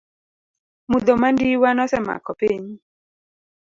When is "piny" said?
2.39-2.65